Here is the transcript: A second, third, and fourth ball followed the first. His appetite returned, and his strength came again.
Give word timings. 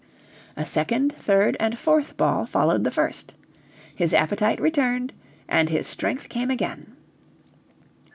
A 0.57 0.65
second, 0.65 1.13
third, 1.15 1.55
and 1.59 1.77
fourth 1.77 2.17
ball 2.17 2.47
followed 2.47 2.83
the 2.83 2.89
first. 2.89 3.35
His 3.93 4.15
appetite 4.15 4.59
returned, 4.59 5.13
and 5.47 5.69
his 5.69 5.85
strength 5.85 6.27
came 6.27 6.49
again. 6.49 6.95